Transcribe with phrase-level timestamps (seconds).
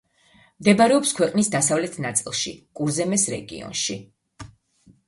[0.61, 4.01] მდებარეობს ქვეყნის დასავლეთ ნაწილში, კურზემეს რეგიონში.